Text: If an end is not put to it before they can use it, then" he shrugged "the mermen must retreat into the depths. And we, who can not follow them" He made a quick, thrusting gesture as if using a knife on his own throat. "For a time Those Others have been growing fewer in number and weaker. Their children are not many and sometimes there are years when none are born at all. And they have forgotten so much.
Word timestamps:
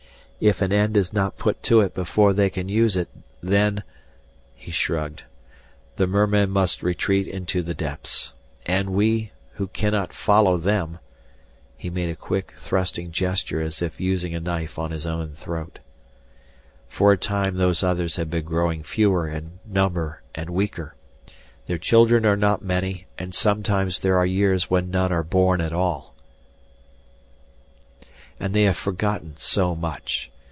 If 0.43 0.59
an 0.63 0.73
end 0.73 0.97
is 0.97 1.13
not 1.13 1.37
put 1.37 1.61
to 1.61 1.81
it 1.81 1.93
before 1.93 2.33
they 2.33 2.49
can 2.49 2.67
use 2.67 2.95
it, 2.95 3.09
then" 3.43 3.83
he 4.55 4.71
shrugged 4.71 5.21
"the 5.97 6.07
mermen 6.07 6.49
must 6.49 6.81
retreat 6.81 7.27
into 7.27 7.61
the 7.61 7.75
depths. 7.75 8.33
And 8.65 8.89
we, 8.93 9.33
who 9.51 9.67
can 9.67 9.91
not 9.91 10.13
follow 10.13 10.57
them" 10.57 10.97
He 11.77 11.91
made 11.91 12.09
a 12.09 12.15
quick, 12.15 12.55
thrusting 12.57 13.11
gesture 13.11 13.61
as 13.61 13.83
if 13.83 14.01
using 14.01 14.33
a 14.33 14.39
knife 14.39 14.79
on 14.79 14.89
his 14.89 15.05
own 15.05 15.33
throat. 15.33 15.77
"For 16.89 17.11
a 17.11 17.17
time 17.19 17.57
Those 17.57 17.83
Others 17.83 18.15
have 18.15 18.31
been 18.31 18.43
growing 18.43 18.81
fewer 18.81 19.27
in 19.29 19.59
number 19.63 20.23
and 20.33 20.49
weaker. 20.49 20.95
Their 21.67 21.77
children 21.77 22.25
are 22.25 22.35
not 22.35 22.63
many 22.65 23.05
and 23.15 23.35
sometimes 23.35 23.99
there 23.99 24.17
are 24.17 24.25
years 24.25 24.71
when 24.71 24.89
none 24.89 25.11
are 25.11 25.21
born 25.21 25.61
at 25.61 25.71
all. 25.71 26.09
And 28.39 28.55
they 28.55 28.63
have 28.63 28.75
forgotten 28.75 29.37
so 29.37 29.75
much. 29.75 30.31